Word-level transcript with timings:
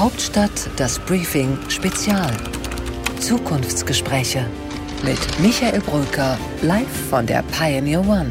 Hauptstadt 0.00 0.70
das 0.76 0.98
Briefing 0.98 1.58
Spezial. 1.68 2.34
Zukunftsgespräche 3.20 4.46
mit 5.04 5.18
Michael 5.40 5.80
Brücker 5.80 6.38
live 6.62 6.88
von 7.10 7.26
der 7.26 7.42
Pioneer 7.42 8.00
One. 8.08 8.30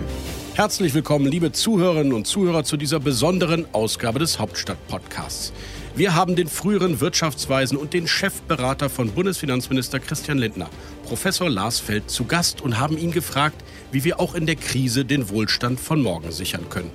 Herzlich 0.55 0.95
willkommen, 0.95 1.27
liebe 1.27 1.51
Zuhörerinnen 1.51 2.13
und 2.13 2.25
Zuhörer, 2.25 2.63
zu 2.63 2.75
dieser 2.75 2.99
besonderen 2.99 3.67
Ausgabe 3.71 4.17
des 4.17 4.39
Hauptstadt-Podcasts. 4.39 5.53
Wir 5.95 6.15
haben 6.15 6.35
den 6.35 6.47
früheren 6.47 7.01
Wirtschaftsweisen 7.01 7.77
und 7.77 7.93
den 7.93 8.07
Chefberater 8.07 8.89
von 8.89 9.11
Bundesfinanzminister 9.11 9.99
Christian 9.99 10.39
Lindner, 10.39 10.71
Professor 11.03 11.51
Lars 11.51 11.79
Feld, 11.79 12.09
zu 12.09 12.25
Gast 12.25 12.61
und 12.61 12.79
haben 12.79 12.97
ihn 12.97 13.11
gefragt, 13.11 13.63
wie 13.91 14.03
wir 14.03 14.19
auch 14.19 14.33
in 14.33 14.47
der 14.47 14.55
Krise 14.55 15.05
den 15.05 15.29
Wohlstand 15.29 15.79
von 15.79 16.01
morgen 16.01 16.31
sichern 16.31 16.67
können. 16.67 16.89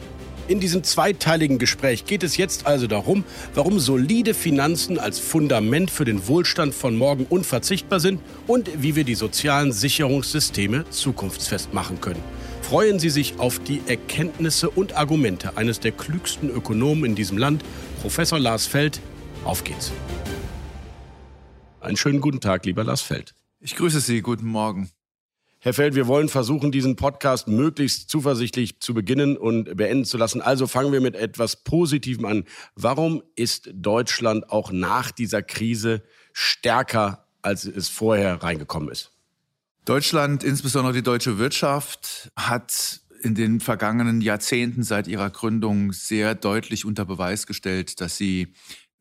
In 0.47 0.61
diesem 0.61 0.85
zweiteiligen 0.85 1.59
Gespräch 1.59 2.05
geht 2.05 2.23
es 2.23 2.37
jetzt 2.37 2.67
also 2.67 2.87
darum, 2.87 3.25
warum 3.55 3.79
solide 3.81 4.35
Finanzen 4.35 4.99
als 4.99 5.19
Fundament 5.19 5.91
für 5.91 6.05
den 6.05 6.29
Wohlstand 6.29 6.75
von 6.75 6.97
morgen 6.97 7.25
unverzichtbar 7.25 7.98
sind 7.98 8.21
und 8.47 8.83
wie 8.83 8.95
wir 8.95 9.05
die 9.05 9.15
sozialen 9.15 9.73
Sicherungssysteme 9.73 10.85
zukunftsfest 10.91 11.73
machen 11.73 12.02
können. 12.02 12.21
Freuen 12.61 12.99
Sie 12.99 13.09
sich 13.09 13.38
auf 13.38 13.59
die 13.59 13.80
Erkenntnisse 13.87 14.69
und 14.69 14.97
Argumente 14.97 15.57
eines 15.57 15.80
der 15.80 15.93
klügsten 15.93 16.51
Ökonomen 16.51 17.07
in 17.07 17.15
diesem 17.15 17.38
Land, 17.38 17.65
Professor 18.02 18.38
Lars 18.38 18.66
Feld. 18.66 19.01
Auf 19.45 19.65
geht's. 19.65 19.93
Einen 21.80 21.97
schönen 21.97 22.21
guten 22.21 22.41
Tag, 22.41 22.66
lieber 22.66 22.85
Lars 22.85 23.01
Feld. 23.01 23.35
Ich 23.61 23.77
grüße 23.77 24.01
Sie, 24.01 24.21
guten 24.21 24.47
Morgen. 24.47 24.91
Herr 25.64 25.73
Feld, 25.73 25.95
wir 25.95 26.06
wollen 26.06 26.28
versuchen, 26.28 26.73
diesen 26.73 26.95
Podcast 26.95 27.48
möglichst 27.48 28.10
zuversichtlich 28.10 28.80
zu 28.80 28.92
beginnen 28.92 29.38
und 29.38 29.78
beenden 29.78 30.04
zu 30.04 30.18
lassen. 30.18 30.42
Also 30.42 30.66
fangen 30.66 30.92
wir 30.92 31.00
mit 31.00 31.16
etwas 31.16 31.64
Positivem 31.64 32.27
an. 32.27 32.45
Warum 32.74 33.23
ist 33.34 33.70
Deutschland 33.73 34.50
auch 34.50 34.73
nach 34.73 35.10
dieser 35.10 35.42
Krise 35.42 36.02
stärker, 36.34 37.28
als 37.40 37.65
es 37.65 37.88
vorher 37.88 38.43
reingekommen 38.43 38.90
ist? 38.90 39.12
Deutschland, 39.87 40.45
insbesondere 40.45 40.93
die 40.93 41.02
deutsche 41.02 41.38
Wirtschaft, 41.38 42.30
hat 42.37 43.01
in 43.23 43.34
den 43.34 43.59
vergangenen 43.60 44.21
Jahrzehnten 44.21 44.82
seit 44.82 45.09
ihrer 45.09 45.30
Gründung 45.30 45.95
sehr 45.95 46.34
deutlich 46.34 46.84
unter 46.84 47.06
Beweis 47.06 47.46
gestellt, 47.46 48.02
dass 48.02 48.18
sie 48.18 48.52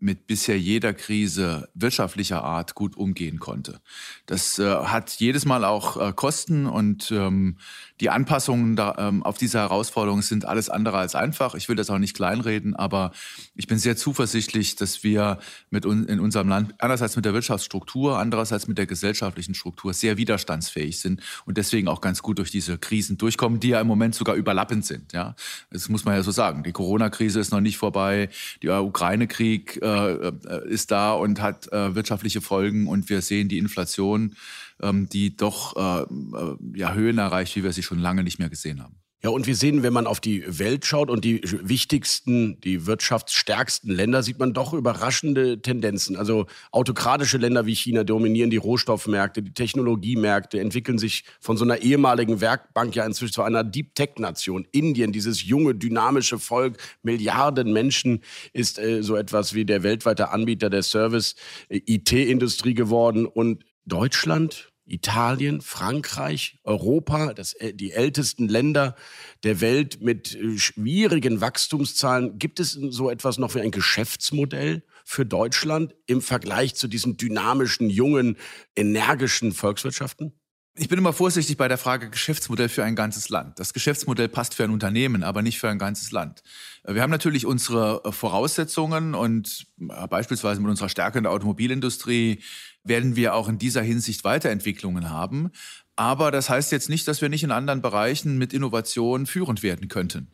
mit 0.04 0.28
bisher 0.28 0.59
jeder 0.59 0.94
Krise 0.94 1.70
wirtschaftlicher 1.73 2.44
Art 2.44 2.76
gut 2.76 2.98
umgehen 2.98 3.40
konnte. 3.40 3.80
Das 4.26 4.60
äh, 4.60 4.70
hat 4.70 5.12
jedes 5.12 5.45
Mal 5.45 5.64
auch 5.64 5.95
äh, 5.95 6.12
Kosten 6.14 6.66
und 6.66 7.10
ähm, 7.12 7.58
die 8.02 8.10
Anpassungen 8.10 8.76
da, 8.76 8.95
ähm, 8.98 9.23
auf 9.23 9.38
diese 9.38 9.60
Herausforderungen 9.60 10.22
sind 10.22 10.44
alles 10.44 10.70
andere 10.70 10.98
als 10.98 11.16
einfach. 11.16 11.56
Ich 11.56 11.70
will 11.70 11.78
das 11.78 11.90
auch 11.90 12.00
nicht 12.00 12.16
kleinreden, 12.16 12.76
aber 12.76 13.14
ich 13.56 13.68
bin 13.68 13.80
sehr 13.80 13.95
zuversichtlich, 13.95 14.76
dass 14.76 15.04
wir 15.04 15.40
mit 15.70 15.86
un 15.86 16.04
in 16.04 16.20
unserem 16.20 16.50
Land 16.50 16.73
einerseits 16.80 17.16
mit 17.16 17.23
der 17.23 17.34
Wirtschaftsstruktur, 17.34 18.20
andererseits 18.20 18.67
mit 18.67 18.78
der 18.78 18.88
gesellschaftlichen 18.88 19.56
Struktur 19.56 19.94
sehr 19.94 20.17
widerstandsfähig 20.17 21.00
sind 21.00 21.22
und 21.45 21.58
deswegen 21.58 21.88
auch 21.88 22.02
ganz 22.02 22.22
gut 22.22 22.40
durch 22.40 22.52
diese 22.52 22.78
Krisen 22.78 23.17
durchkommen, 23.17 23.62
die 23.62 23.70
ja 23.70 23.80
im 23.80 23.88
Moment 23.88 24.16
sogar 24.16 24.36
überlappend 24.36 24.86
sind. 24.86 25.14
Ja, 25.14 25.36
das 25.72 25.88
muss 25.88 26.04
man 26.04 26.16
ja 26.16 26.23
so 26.23 26.32
sagen. 26.32 26.64
Die 26.64 26.73
Corona-Krise 26.73 27.40
ist 27.40 27.52
noch 27.52 27.62
nicht 27.62 27.78
vorbei, 27.78 28.30
der 28.62 28.84
Ukraine-Krieg 28.84 29.82
äh, 29.82 29.92
äh, 29.94 30.67
ist 30.67 30.91
da 30.91 31.13
und 31.13 31.41
hat 31.41 31.72
äh, 31.72 31.95
wirtschaftliche 31.95 32.41
Folgen 32.41 32.88
und 32.88 33.09
wir 33.09 33.22
sehen 33.22 33.49
die 33.49 33.58
Inflation 33.58 34.36
ähm, 34.81 35.08
die 35.09 35.36
doch 35.36 35.75
äh, 35.75 36.03
äh, 36.03 36.58
ja, 36.75 36.94
Höhen 36.94 37.17
erreicht, 37.17 37.55
wie 37.55 37.63
wir 37.63 37.73
sie 37.73 37.83
schon 37.83 37.99
lange 37.99 38.23
nicht 38.23 38.39
mehr 38.39 38.49
gesehen 38.49 38.81
haben. 38.81 38.95
Ja, 39.26 39.30
und 39.30 39.48
wir 39.48 39.56
sehen, 39.56 39.84
wenn 39.84 39.94
man 39.94 40.06
auf 40.06 40.20
die 40.20 40.44
Welt 40.60 40.86
schaut 40.86 41.10
und 41.10 41.24
die 41.24 41.40
wichtigsten, 41.44 42.60
die 42.60 42.86
wirtschaftsstärksten 42.86 43.90
Länder, 43.90 44.22
sieht 44.22 44.38
man 44.38 44.54
doch 44.54 44.74
überraschende 44.74 45.62
Tendenzen. 45.62 46.18
Also 46.18 46.46
autokratische 46.74 47.38
Länder 47.38 47.66
wie 47.66 47.74
China 47.74 48.04
dominieren 48.04 48.50
die 48.50 48.58
Rohstoffmärkte, 48.58 49.42
die 49.42 49.54
Technologiemärkte, 49.54 50.60
entwickeln 50.60 50.98
sich 50.98 51.24
von 51.40 51.56
so 51.56 51.64
einer 51.64 51.78
ehemaligen 51.78 52.42
Werkbank 52.42 52.98
ja 52.98 53.06
inzwischen 53.06 53.32
zu 53.32 53.44
einer 53.44 53.64
Deep 53.64 53.95
Tech-Nation. 53.95 54.67
Indien, 54.73 55.14
dieses 55.14 55.42
junge, 55.42 55.73
dynamische 55.73 56.38
Volk, 56.38 56.76
Milliarden 57.02 57.72
Menschen, 57.72 58.23
ist 58.52 58.78
äh, 58.78 59.04
so 59.04 59.16
etwas 59.16 59.54
wie 59.54 59.64
der 59.64 59.83
weltweite 59.83 60.32
Anbieter 60.32 60.70
der 60.70 60.83
Service-IT-Industrie 60.83 62.72
äh, 62.72 62.73
geworden. 62.73 63.26
Und 63.26 63.64
Deutschland, 63.86 64.73
Italien, 64.86 65.61
Frankreich, 65.61 66.60
Europa, 66.64 67.33
das, 67.33 67.54
äh, 67.54 67.73
die 67.73 67.92
ältesten 67.92 68.48
Länder 68.48 68.95
der 69.44 69.61
Welt 69.61 70.02
mit 70.02 70.36
äh, 70.36 70.58
schwierigen 70.58 71.42
Wachstumszahlen. 71.42 72.38
Gibt 72.38 72.60
es 72.60 72.71
so 72.71 73.10
etwas 73.10 73.38
noch 73.38 73.55
wie 73.55 73.61
ein 73.61 73.71
Geschäftsmodell 73.71 74.83
für 75.05 75.26
Deutschland 75.26 75.95
im 76.05 76.21
Vergleich 76.21 76.76
zu 76.76 76.88
diesen 76.88 77.17
dynamischen, 77.17 77.89
jungen, 77.89 78.38
energischen 78.76 79.54
Volkswirtschaften? 79.54 80.33
Ich 80.76 80.89
bin 80.89 80.98
immer 80.98 81.14
vorsichtig 81.14 81.55
bei 81.55 81.67
der 81.67 81.77
Frage 81.77 82.10
Geschäftsmodell 82.10 82.67
für 82.67 82.83
ein 82.83 82.95
ganzes 82.95 83.30
Land. 83.30 83.60
Das 83.60 83.73
Geschäftsmodell 83.73 84.27
passt 84.27 84.55
für 84.55 84.64
ein 84.64 84.71
Unternehmen, 84.71 85.21
aber 85.21 85.44
nicht 85.44 85.60
für 85.60 85.70
ein 85.70 85.77
ganzes 85.77 86.11
Land. 86.11 86.42
Wir 86.83 87.04
haben 87.04 87.11
natürlich 87.11 87.45
unsere 87.45 88.02
äh, 88.04 88.11
Voraussetzungen 88.11 89.14
und 89.14 89.67
beispielsweise 90.10 90.61
mit 90.61 90.71
unserer 90.71 90.89
Stärke 90.89 91.20
in 91.20 91.26
der 91.26 91.32
Automobilindustrie 91.32 92.42
werden 92.83 93.16
wir 93.16 93.33
auch 93.36 93.48
in 93.49 93.58
dieser 93.58 93.82
Hinsicht 93.82 94.23
Weiterentwicklungen 94.23 95.10
haben. 95.10 95.52
Aber 95.95 96.32
das 96.32 96.49
heißt 96.49 96.71
jetzt 96.71 96.89
nicht, 96.89 97.08
dass 97.08 97.21
wir 97.21 97.30
nicht 97.30 97.44
in 97.44 97.52
anderen 97.52 97.82
Bereichen 97.82 98.38
mit 98.38 98.54
Innovation 98.54 99.26
führend 99.26 99.64
werden 99.64 99.88
könnten. 99.88 100.27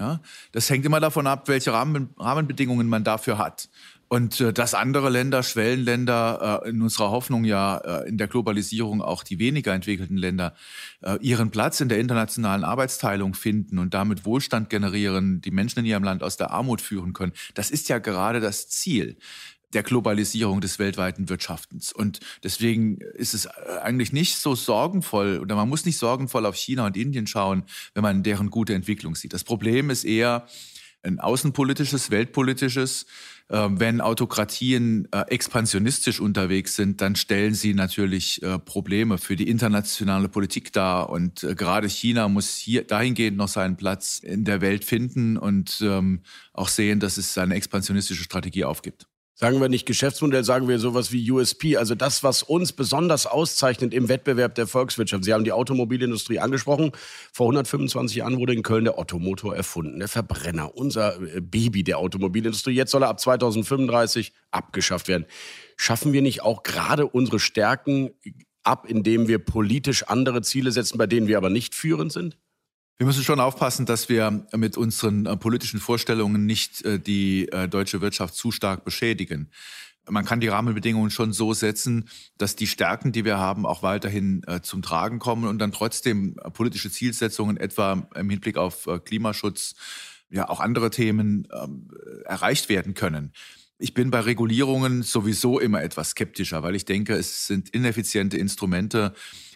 Ja, 0.00 0.20
das 0.50 0.68
hängt 0.70 0.84
immer 0.84 0.98
davon 0.98 1.28
ab, 1.28 1.46
welche 1.46 1.72
Rahmen, 1.72 2.10
Rahmenbedingungen 2.18 2.88
man 2.88 3.04
dafür 3.04 3.38
hat. 3.38 3.68
Und 4.08 4.40
äh, 4.40 4.52
dass 4.52 4.74
andere 4.74 5.08
Länder, 5.08 5.44
Schwellenländer, 5.44 6.62
äh, 6.64 6.70
in 6.70 6.82
unserer 6.82 7.10
Hoffnung 7.10 7.44
ja 7.44 7.78
äh, 7.78 8.08
in 8.08 8.18
der 8.18 8.26
Globalisierung 8.26 9.02
auch 9.02 9.22
die 9.22 9.38
weniger 9.38 9.72
entwickelten 9.72 10.16
Länder 10.16 10.54
äh, 11.00 11.16
ihren 11.20 11.50
Platz 11.50 11.80
in 11.80 11.88
der 11.88 12.00
internationalen 12.00 12.64
Arbeitsteilung 12.64 13.34
finden 13.34 13.78
und 13.78 13.94
damit 13.94 14.24
Wohlstand 14.24 14.68
generieren, 14.68 15.40
die 15.40 15.52
Menschen 15.52 15.80
in 15.80 15.86
ihrem 15.86 16.04
Land 16.04 16.24
aus 16.24 16.36
der 16.36 16.50
Armut 16.50 16.80
führen 16.80 17.12
können, 17.12 17.32
das 17.54 17.70
ist 17.70 17.88
ja 17.88 17.98
gerade 17.98 18.40
das 18.40 18.68
Ziel 18.68 19.16
der 19.74 19.82
Globalisierung 19.82 20.60
des 20.60 20.78
weltweiten 20.78 21.28
Wirtschaftens. 21.28 21.92
Und 21.92 22.20
deswegen 22.42 22.98
ist 22.98 23.34
es 23.34 23.46
eigentlich 23.46 24.12
nicht 24.12 24.36
so 24.36 24.54
sorgenvoll 24.54 25.40
oder 25.40 25.56
man 25.56 25.68
muss 25.68 25.84
nicht 25.84 25.98
sorgenvoll 25.98 26.46
auf 26.46 26.56
China 26.56 26.86
und 26.86 26.96
Indien 26.96 27.26
schauen, 27.26 27.64
wenn 27.92 28.02
man 28.02 28.22
deren 28.22 28.50
gute 28.50 28.74
Entwicklung 28.74 29.14
sieht. 29.14 29.32
Das 29.32 29.44
Problem 29.44 29.90
ist 29.90 30.04
eher 30.04 30.46
ein 31.02 31.20
außenpolitisches, 31.20 32.10
weltpolitisches. 32.10 33.06
Ähm, 33.50 33.78
wenn 33.78 34.00
Autokratien 34.00 35.06
äh, 35.12 35.20
expansionistisch 35.28 36.18
unterwegs 36.18 36.76
sind, 36.76 37.02
dann 37.02 37.14
stellen 37.14 37.54
sie 37.54 37.74
natürlich 37.74 38.42
äh, 38.42 38.58
Probleme 38.58 39.18
für 39.18 39.36
die 39.36 39.48
internationale 39.48 40.30
Politik 40.30 40.72
dar. 40.72 41.10
Und 41.10 41.42
äh, 41.44 41.54
gerade 41.54 41.88
China 41.88 42.28
muss 42.28 42.56
hier 42.56 42.84
dahingehend 42.84 43.36
noch 43.36 43.48
seinen 43.48 43.76
Platz 43.76 44.18
in 44.18 44.44
der 44.44 44.62
Welt 44.62 44.84
finden 44.84 45.36
und 45.36 45.82
ähm, 45.82 46.22
auch 46.54 46.68
sehen, 46.68 47.00
dass 47.00 47.18
es 47.18 47.34
seine 47.34 47.54
expansionistische 47.54 48.24
Strategie 48.24 48.64
aufgibt. 48.64 49.06
Sagen 49.36 49.60
wir 49.60 49.68
nicht 49.68 49.84
Geschäftsmodell, 49.84 50.44
sagen 50.44 50.68
wir 50.68 50.78
sowas 50.78 51.10
wie 51.10 51.28
USP, 51.28 51.76
also 51.76 51.96
das, 51.96 52.22
was 52.22 52.44
uns 52.44 52.72
besonders 52.72 53.26
auszeichnet 53.26 53.92
im 53.92 54.08
Wettbewerb 54.08 54.54
der 54.54 54.68
Volkswirtschaft. 54.68 55.24
Sie 55.24 55.32
haben 55.32 55.42
die 55.42 55.50
Automobilindustrie 55.50 56.38
angesprochen. 56.38 56.92
Vor 57.32 57.46
125 57.46 58.18
Jahren 58.18 58.38
wurde 58.38 58.52
in 58.52 58.62
Köln 58.62 58.84
der 58.84 58.96
Ottomotor 58.96 59.56
erfunden, 59.56 59.98
der 59.98 60.06
Verbrenner, 60.06 60.76
unser 60.76 61.20
äh, 61.20 61.40
Baby 61.40 61.82
der 61.82 61.98
Automobilindustrie. 61.98 62.74
Jetzt 62.74 62.92
soll 62.92 63.02
er 63.02 63.08
ab 63.08 63.18
2035 63.18 64.32
abgeschafft 64.52 65.08
werden. 65.08 65.26
Schaffen 65.76 66.12
wir 66.12 66.22
nicht 66.22 66.42
auch 66.42 66.62
gerade 66.62 67.04
unsere 67.04 67.40
Stärken 67.40 68.12
ab, 68.62 68.86
indem 68.88 69.26
wir 69.26 69.40
politisch 69.40 70.04
andere 70.04 70.42
Ziele 70.42 70.70
setzen, 70.70 70.96
bei 70.96 71.08
denen 71.08 71.26
wir 71.26 71.38
aber 71.38 71.50
nicht 71.50 71.74
führend 71.74 72.12
sind? 72.12 72.38
Wir 72.96 73.06
müssen 73.06 73.24
schon 73.24 73.40
aufpassen, 73.40 73.86
dass 73.86 74.08
wir 74.08 74.46
mit 74.52 74.76
unseren 74.76 75.26
äh, 75.26 75.36
politischen 75.36 75.80
Vorstellungen 75.80 76.46
nicht 76.46 76.84
äh, 76.84 77.00
die 77.00 77.48
äh, 77.48 77.68
deutsche 77.68 78.00
Wirtschaft 78.00 78.34
zu 78.34 78.52
stark 78.52 78.84
beschädigen. 78.84 79.50
Man 80.08 80.24
kann 80.24 80.38
die 80.38 80.46
Rahmenbedingungen 80.48 81.10
schon 81.10 81.32
so 81.32 81.54
setzen, 81.54 82.08
dass 82.38 82.54
die 82.54 82.68
Stärken, 82.68 83.10
die 83.10 83.24
wir 83.24 83.38
haben, 83.38 83.64
auch 83.64 83.82
weiterhin 83.82 84.42
zum 84.60 84.82
Tragen 84.82 85.18
kommen 85.18 85.48
und 85.48 85.58
dann 85.60 85.72
trotzdem 85.72 86.36
politische 86.52 86.90
Zielsetzungen, 86.90 87.56
etwa 87.56 88.06
im 88.14 88.28
Hinblick 88.28 88.58
auf 88.58 88.86
Klimaschutz, 89.06 89.74
ja 90.28 90.50
auch 90.50 90.60
andere 90.60 90.90
Themen 90.90 91.48
ähm, 91.58 91.88
erreicht 92.26 92.68
werden 92.68 92.92
können. 92.92 93.32
Ich 93.78 93.94
bin 93.94 94.10
bei 94.10 94.20
Regulierungen 94.20 95.02
sowieso 95.02 95.58
immer 95.58 95.82
etwas 95.82 96.10
skeptischer, 96.10 96.62
weil 96.62 96.74
ich 96.74 96.84
denke, 96.84 97.14
es 97.14 97.46
sind 97.46 97.70
ineffiziente 97.70 98.36
Instrumente, 98.36 99.14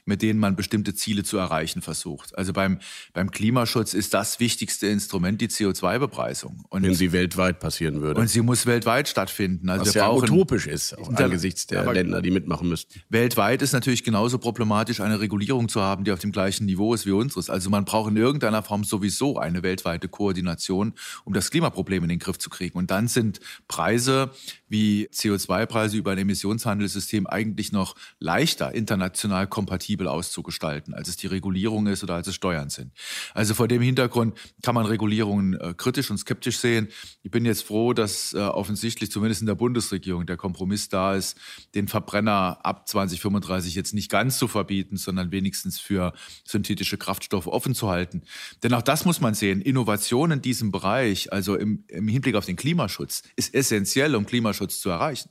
mit 0.09 0.23
denen 0.23 0.41
man 0.41 0.57
bestimmte 0.57 0.95
Ziele 0.95 1.23
zu 1.23 1.37
erreichen 1.37 1.83
versucht. 1.83 2.37
Also 2.37 2.55
beim, 2.55 2.79
beim 3.13 3.31
Klimaschutz 3.31 3.93
ist 3.93 4.15
das 4.15 4.41
wichtigste 4.41 4.87
Instrument 4.87 5.41
die 5.41 5.49
CO2-Bepreisung. 5.49 6.65
Wenn 6.71 6.95
sie 6.95 7.13
weltweit 7.13 7.61
passieren 7.61 8.01
würde. 8.01 8.19
Und 8.19 8.29
sie 8.29 8.41
muss 8.41 8.65
weltweit 8.65 9.07
stattfinden. 9.09 9.69
Also 9.69 9.85
Was 9.85 9.95
wir 9.95 10.03
ja 10.03 10.09
brauchen, 10.09 10.31
utopisch 10.31 10.67
ist, 10.67 10.97
auch 10.97 11.13
angesichts 11.13 11.67
der 11.67 11.93
Länder, 11.93 12.23
die 12.23 12.31
mitmachen 12.31 12.71
müssten. 12.71 13.01
Weltweit 13.11 13.61
ist 13.61 13.75
natürlich 13.75 14.03
genauso 14.03 14.39
problematisch, 14.39 15.01
eine 15.01 15.21
Regulierung 15.21 15.69
zu 15.69 15.83
haben, 15.83 16.05
die 16.05 16.13
auf 16.13 16.21
dem 16.21 16.33
gleichen 16.33 16.65
Niveau 16.65 16.95
ist 16.95 17.05
wie 17.05 17.13
unseres. 17.13 17.51
Also 17.51 17.69
man 17.69 17.85
braucht 17.85 18.11
in 18.11 18.17
irgendeiner 18.17 18.63
Form 18.63 18.85
sowieso 18.85 19.37
eine 19.37 19.63
weltweite 19.63 20.09
Koordination, 20.09 20.95
um 21.25 21.35
das 21.35 21.51
Klimaproblem 21.51 22.05
in 22.05 22.09
den 22.09 22.19
Griff 22.19 22.39
zu 22.39 22.49
kriegen. 22.49 22.79
Und 22.79 22.91
dann 22.91 23.09
sind 23.09 23.41
Preise 23.69 24.31
wie 24.69 25.09
CO2-Preise 25.13 25.99
über 25.99 26.13
ein 26.13 26.19
Emissionshandelssystem 26.19 27.27
eigentlich 27.27 27.73
noch 27.73 27.95
leichter 28.19 28.75
international 28.75 29.47
kompatibel 29.47 29.98
auszugestalten, 30.07 30.95
als 30.95 31.09
es 31.09 31.17
die 31.17 31.27
Regulierung 31.27 31.87
ist 31.87 32.03
oder 32.05 32.15
als 32.15 32.29
es 32.29 32.35
Steuern 32.35 32.71
sind. 32.71 32.93
Also 33.35 33.55
vor 33.55 33.67
dem 33.67 33.83
Hintergrund 33.83 34.39
kann 34.63 34.75
man 34.75 34.87
Regulierungen 34.87 35.55
äh, 35.55 35.75
kritisch 35.77 36.11
und 36.11 36.19
skeptisch 36.19 36.59
sehen. 36.59 36.89
Ich 37.23 37.31
bin 37.31 37.45
jetzt 37.45 37.65
froh, 37.65 37.93
dass 37.93 38.33
äh, 38.33 38.39
offensichtlich 38.39 39.11
zumindest 39.11 39.41
in 39.41 39.47
der 39.47 39.55
Bundesregierung 39.55 40.27
der 40.27 40.37
Kompromiss 40.37 40.89
da 40.89 41.15
ist, 41.15 41.37
den 41.75 41.89
Verbrenner 41.89 42.59
ab 42.63 42.89
2035 42.89 43.75
jetzt 43.75 43.95
nicht 43.95 44.11
ganz 44.11 44.39
zu 44.39 44.47
verbieten, 44.47 44.97
sondern 44.97 45.33
wenigstens 45.33 45.81
für 45.81 46.13
synthetische 46.45 46.99
Kraftstoffe 46.99 47.47
offen 47.47 47.75
zu 47.75 47.89
halten. 47.89 48.23
Denn 48.63 48.75
auch 48.75 48.83
das 48.83 49.05
muss 49.05 49.21
man 49.21 49.35
sehen. 49.35 49.61
Innovation 49.61 50.31
in 50.31 50.43
diesem 50.43 50.71
Bereich, 50.71 51.33
also 51.33 51.57
im, 51.57 51.85
im 51.89 52.09
Hinblick 52.09 52.35
auf 52.35 52.45
den 52.45 52.57
Klimaschutz, 52.57 53.23
ist 53.37 53.55
essentiell, 53.55 54.15
um 54.15 54.27
Klimaschutz 54.27 54.81
zu 54.81 54.91
erreichen. 54.91 55.31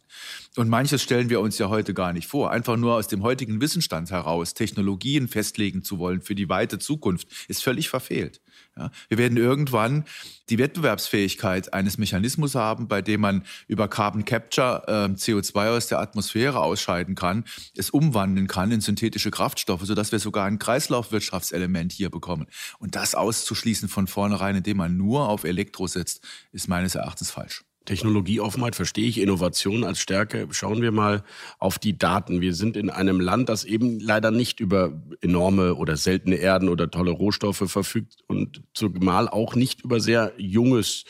Und 0.55 0.69
manches 0.69 1.03
stellen 1.03 1.29
wir 1.29 1.39
uns 1.39 1.57
ja 1.57 1.69
heute 1.69 1.93
gar 1.93 2.13
nicht 2.13 2.27
vor. 2.27 2.51
Einfach 2.51 2.77
nur 2.77 2.95
aus 2.95 3.07
dem 3.07 3.23
heutigen 3.23 3.61
Wissensstand 3.61 4.11
heraus 4.11 4.53
Technologien 4.57 5.27
festlegen 5.27 5.83
zu 5.83 5.99
wollen 5.99 6.21
für 6.21 6.35
die 6.35 6.49
weite 6.49 6.79
Zukunft, 6.79 7.27
ist 7.47 7.63
völlig 7.63 7.89
verfehlt. 7.89 8.41
Ja, 8.75 8.91
wir 9.09 9.17
werden 9.17 9.37
irgendwann 9.37 10.05
die 10.49 10.57
Wettbewerbsfähigkeit 10.57 11.73
eines 11.73 11.97
Mechanismus 11.97 12.55
haben, 12.55 12.87
bei 12.87 13.01
dem 13.01 13.21
man 13.21 13.43
über 13.67 13.87
Carbon 13.87 14.25
Capture 14.25 14.83
äh, 14.87 15.13
CO2 15.13 15.77
aus 15.77 15.87
der 15.87 15.99
Atmosphäre 15.99 16.59
ausscheiden 16.59 17.15
kann, 17.15 17.45
es 17.75 17.89
umwandeln 17.89 18.47
kann 18.47 18.71
in 18.71 18.81
synthetische 18.81 19.31
Kraftstoffe, 19.31 19.83
sodass 19.83 20.11
wir 20.11 20.19
sogar 20.19 20.45
ein 20.45 20.59
Kreislaufwirtschaftselement 20.59 21.91
hier 21.91 22.09
bekommen. 22.09 22.47
Und 22.79 22.95
das 22.95 23.15
auszuschließen 23.15 23.89
von 23.89 24.07
vornherein, 24.07 24.55
indem 24.55 24.77
man 24.77 24.97
nur 24.97 25.29
auf 25.29 25.43
Elektro 25.43 25.87
setzt, 25.87 26.25
ist 26.51 26.67
meines 26.67 26.95
Erachtens 26.95 27.31
falsch. 27.31 27.66
Technologieoffenheit 27.87 28.75
verstehe 28.75 29.07
ich, 29.07 29.19
Innovation 29.19 29.83
als 29.83 29.99
Stärke. 29.99 30.47
Schauen 30.51 30.81
wir 30.81 30.91
mal 30.91 31.23
auf 31.57 31.79
die 31.79 31.97
Daten. 31.97 32.41
Wir 32.41 32.53
sind 32.53 32.77
in 32.77 32.89
einem 32.89 33.19
Land, 33.19 33.49
das 33.49 33.63
eben 33.63 33.99
leider 33.99 34.29
nicht 34.29 34.59
über 34.59 35.01
enorme 35.21 35.73
oder 35.73 35.95
seltene 35.95 36.35
Erden 36.35 36.69
oder 36.69 36.91
tolle 36.91 37.11
Rohstoffe 37.11 37.63
verfügt 37.65 38.17
und 38.27 38.61
zumal 38.73 39.29
auch 39.29 39.55
nicht 39.55 39.81
über 39.81 39.99
sehr 39.99 40.33
junges 40.37 41.05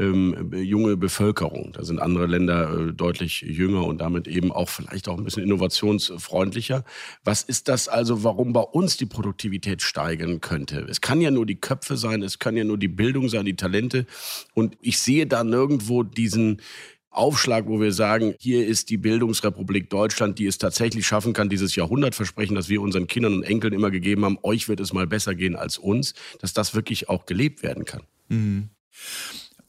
ähm, 0.00 0.52
junge 0.54 0.96
Bevölkerung. 0.96 1.72
Da 1.72 1.84
sind 1.84 2.00
andere 2.00 2.26
Länder 2.26 2.88
äh, 2.88 2.92
deutlich 2.92 3.42
jünger 3.42 3.84
und 3.84 4.00
damit 4.00 4.26
eben 4.26 4.50
auch 4.50 4.68
vielleicht 4.68 5.08
auch 5.08 5.18
ein 5.18 5.24
bisschen 5.24 5.42
innovationsfreundlicher. 5.42 6.84
Was 7.22 7.42
ist 7.42 7.68
das 7.68 7.88
also, 7.88 8.24
warum 8.24 8.52
bei 8.52 8.62
uns 8.62 8.96
die 8.96 9.06
Produktivität 9.06 9.82
steigen 9.82 10.40
könnte? 10.40 10.86
Es 10.88 11.00
kann 11.00 11.20
ja 11.20 11.30
nur 11.30 11.46
die 11.46 11.60
Köpfe 11.60 11.96
sein, 11.96 12.22
es 12.22 12.38
kann 12.38 12.56
ja 12.56 12.64
nur 12.64 12.78
die 12.78 12.88
Bildung 12.88 13.28
sein, 13.28 13.44
die 13.44 13.56
Talente. 13.56 14.06
Und 14.54 14.76
ich 14.80 14.98
sehe 14.98 15.26
da 15.26 15.44
nirgendwo 15.44 16.02
diesen 16.02 16.62
Aufschlag, 17.10 17.66
wo 17.66 17.80
wir 17.80 17.92
sagen, 17.92 18.34
hier 18.38 18.66
ist 18.66 18.88
die 18.88 18.96
Bildungsrepublik 18.96 19.90
Deutschland, 19.90 20.38
die 20.38 20.46
es 20.46 20.58
tatsächlich 20.58 21.06
schaffen 21.06 21.32
kann, 21.32 21.48
dieses 21.48 21.74
Jahrhundertversprechen, 21.74 22.54
das 22.54 22.68
wir 22.68 22.80
unseren 22.80 23.08
Kindern 23.08 23.34
und 23.34 23.42
Enkeln 23.42 23.74
immer 23.74 23.90
gegeben 23.90 24.24
haben, 24.24 24.38
euch 24.42 24.68
wird 24.68 24.78
es 24.78 24.92
mal 24.92 25.08
besser 25.08 25.34
gehen 25.34 25.56
als 25.56 25.76
uns, 25.76 26.14
dass 26.38 26.54
das 26.54 26.74
wirklich 26.74 27.08
auch 27.08 27.26
gelebt 27.26 27.64
werden 27.64 27.84
kann. 27.84 28.02
Mhm. 28.28 28.70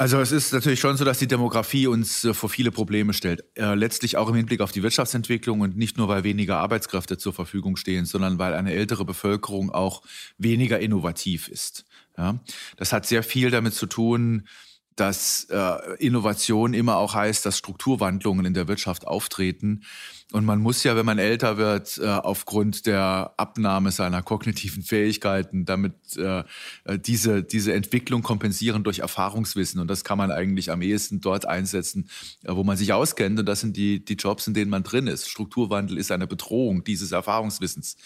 Also 0.02 0.20
es 0.20 0.32
ist 0.32 0.52
natürlich 0.52 0.80
schon 0.80 0.98
so, 0.98 1.06
dass 1.06 1.20
die 1.20 1.28
Demografie 1.28 1.86
uns 1.86 2.26
äh, 2.26 2.34
vor 2.34 2.50
viele 2.50 2.72
Probleme 2.72 3.14
stellt. 3.14 3.44
Äh, 3.56 3.76
letztlich 3.76 4.18
auch 4.18 4.30
im 4.30 4.34
Hinblick 4.34 4.60
auf 4.60 4.72
die 4.72 4.82
Wirtschaftsentwicklung 4.82 5.60
und 5.60 5.78
nicht 5.78 5.96
nur, 5.96 6.08
weil 6.08 6.24
weniger 6.24 6.58
Arbeitskräfte 6.58 7.20
zur 7.20 7.34
Verfügung 7.34 7.76
stehen, 7.76 8.06
sondern 8.06 8.40
weil 8.40 8.56
eine 8.56 8.74
ältere 8.74 9.06
Bevölkerung 9.06 9.70
auch 9.70 10.02
weniger 10.40 10.80
innovativ 10.80 11.50
ist. 11.50 11.86
Ja? 12.18 12.40
Das 12.78 12.94
hat 12.94 13.06
sehr 13.06 13.22
viel 13.22 13.52
damit 13.52 13.76
zu 13.76 13.86
tun, 13.86 14.48
dass 14.96 15.44
äh, 15.52 15.96
Innovation 16.00 16.74
immer 16.74 16.98
auch 16.98 17.14
heißt, 17.14 17.46
dass 17.46 17.60
Strukturwandlungen 17.60 18.48
in 18.48 18.56
der 18.56 18.68
Wirtschaft 18.68 19.06
auftreten. 19.06 19.84
Und 20.32 20.46
man 20.46 20.60
muss 20.60 20.84
ja, 20.84 20.96
wenn 20.96 21.06
man 21.06 21.20
älter 21.20 21.58
wird, 21.58 21.98
äh, 21.98 22.08
aufgrund 22.08 22.86
der 22.86 23.34
Abnahme 23.38 23.92
seiner 23.92 24.22
kognitiven 24.22 24.82
Fähigkeiten 24.82 25.66
damit 25.66 25.94
äh, 26.18 26.44
äh, 26.86 27.00
diese, 27.00 27.44
diese 27.44 27.74
Entwicklung 27.74 28.24
kompensieren 28.24 28.84
durch 28.84 29.00
Erfahrungswissen. 29.00 29.82
Und 29.82 29.90
das 29.90 30.04
kann 30.04 30.18
man 30.18 30.32
eigentlich 30.32 30.72
am 30.72 30.82
ehesten 30.82 31.20
dort 31.20 31.46
einsetzen, 31.46 32.10
wo 32.48 32.64
man 32.64 32.78
sich 32.78 32.94
auskennt. 32.94 33.40
Und 33.40 33.46
das 33.46 33.60
sind 33.60 33.76
die, 33.76 34.04
die 34.04 34.14
Jobs, 34.14 34.48
in 34.48 34.54
denen 34.54 34.72
man 34.72 34.84
drin 34.84 35.08
ist. 35.08 35.30
Strukturwandel 35.30 35.98
ist 35.98 36.12
eine 36.12 36.28
Bedrohung 36.28 36.84
dieses 36.84 37.12
Erfahrungswissens. 37.12 37.98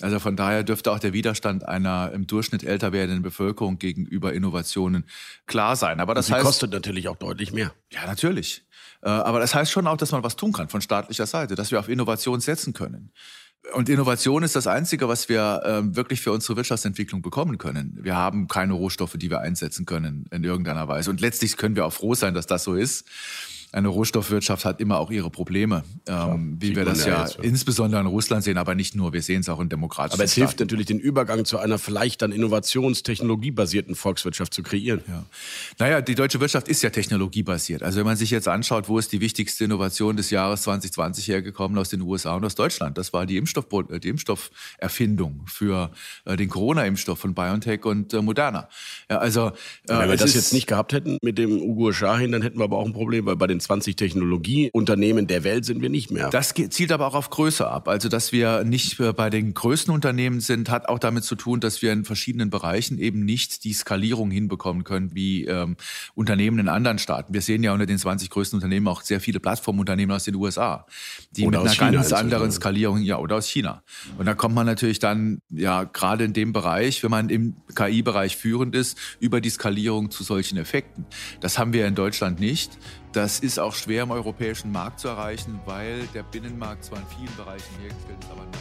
Also 0.00 0.18
von 0.18 0.36
daher 0.36 0.64
dürfte 0.64 0.92
auch 0.92 0.98
der 0.98 1.12
Widerstand 1.12 1.68
einer 1.68 2.10
im 2.12 2.26
Durchschnitt 2.26 2.64
älter 2.64 2.92
werdenden 2.92 3.22
Bevölkerung 3.22 3.78
gegenüber 3.78 4.32
Innovationen 4.32 5.04
klar 5.46 5.76
sein. 5.76 6.00
Aber 6.00 6.14
das 6.14 6.30
heißt, 6.30 6.44
kostet 6.44 6.72
natürlich 6.72 7.08
auch 7.08 7.16
deutlich 7.16 7.52
mehr. 7.52 7.72
Ja, 7.92 8.06
natürlich. 8.06 8.65
Äh, 9.02 9.08
aber 9.08 9.40
das 9.40 9.54
heißt 9.54 9.70
schon 9.70 9.86
auch, 9.86 9.96
dass 9.96 10.12
man 10.12 10.22
was 10.22 10.36
tun 10.36 10.52
kann 10.52 10.68
von 10.68 10.80
staatlicher 10.80 11.26
Seite, 11.26 11.54
dass 11.54 11.70
wir 11.70 11.80
auf 11.80 11.88
Innovation 11.88 12.40
setzen 12.40 12.72
können. 12.72 13.12
Und 13.74 13.88
Innovation 13.88 14.42
ist 14.44 14.54
das 14.54 14.66
Einzige, 14.66 15.08
was 15.08 15.28
wir 15.28 15.62
äh, 15.64 15.96
wirklich 15.96 16.20
für 16.20 16.30
unsere 16.30 16.56
Wirtschaftsentwicklung 16.56 17.20
bekommen 17.20 17.58
können. 17.58 17.98
Wir 18.00 18.16
haben 18.16 18.46
keine 18.46 18.74
Rohstoffe, 18.74 19.16
die 19.16 19.28
wir 19.28 19.40
einsetzen 19.40 19.86
können 19.86 20.26
in 20.30 20.44
irgendeiner 20.44 20.86
Weise. 20.86 21.10
Und 21.10 21.20
letztlich 21.20 21.56
können 21.56 21.74
wir 21.74 21.84
auch 21.84 21.92
froh 21.92 22.14
sein, 22.14 22.34
dass 22.34 22.46
das 22.46 22.62
so 22.62 22.74
ist 22.74 23.06
eine 23.76 23.88
Rohstoffwirtschaft 23.88 24.64
hat 24.64 24.80
immer 24.80 24.98
auch 24.98 25.10
ihre 25.10 25.28
Probleme, 25.28 25.84
ähm, 26.06 26.56
wie 26.58 26.74
wir 26.74 26.86
das 26.86 27.04
ja, 27.04 27.26
ja 27.26 27.42
insbesondere 27.42 28.00
in 28.00 28.06
Russland 28.06 28.42
sehen, 28.42 28.56
aber 28.56 28.74
nicht 28.74 28.96
nur, 28.96 29.12
wir 29.12 29.20
sehen 29.20 29.42
es 29.42 29.50
auch 29.50 29.60
in 29.60 29.68
demokratischen 29.68 30.14
Aber 30.14 30.24
es 30.24 30.32
Staaten. 30.32 30.48
hilft 30.48 30.60
natürlich, 30.60 30.86
den 30.86 30.98
Übergang 30.98 31.44
zu 31.44 31.58
einer 31.58 31.78
vielleicht 31.78 32.22
dann 32.22 32.32
innovationstechnologiebasierten 32.32 33.94
Volkswirtschaft 33.94 34.54
zu 34.54 34.62
kreieren. 34.62 35.02
Ja. 35.06 35.26
Naja, 35.78 36.00
die 36.00 36.14
deutsche 36.14 36.40
Wirtschaft 36.40 36.68
ist 36.68 36.82
ja 36.82 36.88
technologiebasiert. 36.88 37.82
Also 37.82 37.98
wenn 37.98 38.06
man 38.06 38.16
sich 38.16 38.30
jetzt 38.30 38.48
anschaut, 38.48 38.88
wo 38.88 38.98
ist 38.98 39.12
die 39.12 39.20
wichtigste 39.20 39.64
Innovation 39.64 40.16
des 40.16 40.30
Jahres 40.30 40.62
2020 40.62 41.28
hergekommen 41.28 41.76
aus 41.76 41.90
den 41.90 42.00
USA 42.00 42.34
und 42.34 42.46
aus 42.46 42.54
Deutschland, 42.54 42.96
das 42.96 43.12
war 43.12 43.26
die, 43.26 43.36
Impfstoff, 43.36 43.66
äh, 43.90 44.00
die 44.00 44.08
Impfstofferfindung 44.08 45.42
für 45.46 45.90
äh, 46.24 46.36
den 46.36 46.48
Corona-Impfstoff 46.48 47.18
von 47.18 47.34
BioNTech 47.34 47.84
und 47.84 48.14
äh, 48.14 48.22
Moderna. 48.22 48.70
Ja, 49.10 49.18
also, 49.18 49.48
äh, 49.48 49.52
wenn 49.88 50.08
wir 50.08 50.16
das 50.16 50.32
jetzt 50.32 50.54
nicht 50.54 50.66
gehabt 50.66 50.94
hätten 50.94 51.18
mit 51.20 51.36
dem 51.36 51.60
Ugur 51.60 51.92
Shahin, 51.92 52.32
dann 52.32 52.40
hätten 52.40 52.58
wir 52.58 52.64
aber 52.64 52.78
auch 52.78 52.86
ein 52.86 52.94
Problem, 52.94 53.26
weil 53.26 53.36
bei 53.36 53.46
den 53.46 53.60
20 53.66 53.96
Technologieunternehmen 53.96 55.26
der 55.26 55.42
Welt 55.42 55.64
sind 55.64 55.82
wir 55.82 55.90
nicht 55.90 56.10
mehr. 56.12 56.30
Das 56.30 56.54
zielt 56.54 56.92
aber 56.92 57.06
auch 57.06 57.14
auf 57.14 57.30
Größe 57.30 57.68
ab. 57.68 57.88
Also, 57.88 58.08
dass 58.08 58.30
wir 58.30 58.62
nicht 58.62 58.98
bei 59.16 59.28
den 59.28 59.54
größten 59.54 59.92
Unternehmen 59.92 60.40
sind, 60.40 60.70
hat 60.70 60.88
auch 60.88 61.00
damit 61.00 61.24
zu 61.24 61.34
tun, 61.34 61.58
dass 61.58 61.82
wir 61.82 61.92
in 61.92 62.04
verschiedenen 62.04 62.48
Bereichen 62.48 62.98
eben 62.98 63.24
nicht 63.24 63.64
die 63.64 63.72
Skalierung 63.72 64.30
hinbekommen 64.30 64.84
können 64.84 65.14
wie 65.14 65.44
ähm, 65.46 65.76
Unternehmen 66.14 66.60
in 66.60 66.68
anderen 66.68 66.98
Staaten. 66.98 67.34
Wir 67.34 67.42
sehen 67.42 67.64
ja 67.64 67.72
unter 67.72 67.86
den 67.86 67.98
20 67.98 68.30
größten 68.30 68.56
Unternehmen 68.58 68.86
auch 68.86 69.02
sehr 69.02 69.20
viele 69.20 69.40
Plattformunternehmen 69.40 70.14
aus 70.14 70.24
den 70.24 70.36
USA, 70.36 70.86
die 71.32 71.44
oder 71.44 71.62
mit 71.62 71.68
einer 71.68 71.74
China 71.74 71.90
ganz 72.02 72.12
anderen 72.12 72.52
Skalierung, 72.52 73.02
ja, 73.02 73.18
oder 73.18 73.36
aus 73.36 73.48
China. 73.48 73.82
Und 74.16 74.26
da 74.26 74.34
kommt 74.34 74.54
man 74.54 74.66
natürlich 74.66 75.00
dann, 75.00 75.40
ja, 75.50 75.84
gerade 75.84 76.24
in 76.24 76.32
dem 76.32 76.52
Bereich, 76.52 77.02
wenn 77.02 77.10
man 77.10 77.28
im 77.30 77.56
KI-Bereich 77.74 78.36
führend 78.36 78.76
ist, 78.76 78.96
über 79.18 79.40
die 79.40 79.50
Skalierung 79.50 80.12
zu 80.12 80.22
solchen 80.22 80.56
Effekten. 80.56 81.04
Das 81.40 81.58
haben 81.58 81.72
wir 81.72 81.86
in 81.86 81.96
Deutschland 81.96 82.38
nicht. 82.38 82.78
Das 83.16 83.40
ist 83.40 83.58
auch 83.58 83.74
schwer 83.74 84.02
im 84.02 84.10
europäischen 84.10 84.70
Markt 84.70 85.00
zu 85.00 85.08
erreichen, 85.08 85.58
weil 85.64 86.06
der 86.12 86.22
Binnenmarkt 86.22 86.84
zwar 86.84 86.98
in 86.98 87.06
vielen 87.16 87.34
Bereichen 87.34 87.74
hergestellt 87.80 88.18
ist, 88.20 88.30
aber 88.30 88.44
nicht. 88.44 88.60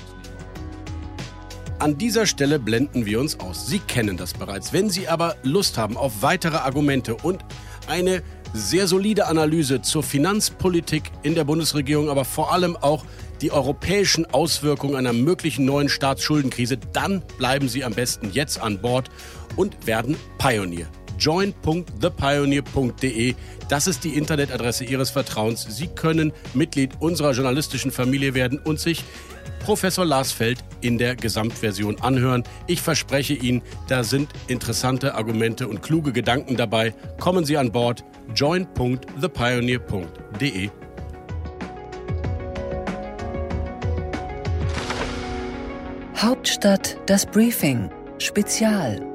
An 1.79 1.97
dieser 1.97 2.25
Stelle 2.25 2.57
blenden 2.57 3.05
wir 3.05 3.19
uns 3.19 3.37
aus. 3.41 3.67
Sie 3.67 3.79
kennen 3.79 4.15
das 4.15 4.33
bereits. 4.33 4.71
Wenn 4.71 4.89
Sie 4.89 5.09
aber 5.09 5.35
Lust 5.43 5.77
haben 5.77 5.97
auf 5.97 6.21
weitere 6.21 6.55
Argumente 6.55 7.15
und 7.15 7.43
eine 7.87 8.23
sehr 8.53 8.87
solide 8.87 9.27
Analyse 9.27 9.81
zur 9.81 10.03
Finanzpolitik 10.03 11.11
in 11.21 11.35
der 11.35 11.43
Bundesregierung, 11.43 12.07
aber 12.07 12.23
vor 12.23 12.53
allem 12.53 12.77
auch 12.77 13.03
die 13.41 13.51
europäischen 13.51 14.25
Auswirkungen 14.25 14.95
einer 14.95 15.11
möglichen 15.11 15.65
neuen 15.65 15.89
Staatsschuldenkrise, 15.89 16.77
dann 16.93 17.21
bleiben 17.37 17.67
Sie 17.67 17.83
am 17.83 17.93
besten 17.93 18.31
jetzt 18.31 18.61
an 18.61 18.79
Bord 18.79 19.09
und 19.57 19.85
werden 19.85 20.15
Pionier 20.37 20.87
join.thepioneer.de. 21.19 23.35
Das 23.69 23.87
ist 23.87 24.03
die 24.03 24.15
Internetadresse 24.15 24.83
Ihres 24.85 25.09
Vertrauens. 25.09 25.65
Sie 25.69 25.87
können 25.87 26.31
Mitglied 26.53 26.91
unserer 26.99 27.31
journalistischen 27.31 27.91
Familie 27.91 28.33
werden 28.33 28.59
und 28.59 28.79
sich 28.79 29.03
Professor 29.65 30.05
Lars 30.05 30.31
Feld 30.31 30.63
in 30.81 30.99
der 30.99 31.15
Gesamtversion 31.15 31.99
anhören. 32.01 32.43
Ich 32.67 32.81
verspreche 32.81 33.33
Ihnen, 33.33 33.63
da 33.87 34.03
sind 34.03 34.29
interessante 34.47 35.15
Argumente 35.15 35.67
und 35.67 35.81
kluge 35.81 36.13
Gedanken 36.13 36.55
dabei. 36.55 36.93
Kommen 37.19 37.45
Sie 37.45 37.57
an 37.57 37.71
Bord 37.71 38.03
join.thepioneer.de. 38.35 40.69
Hauptstadt 46.17 46.99
das 47.07 47.25
Briefing 47.25 47.89
Spezial. 48.19 49.14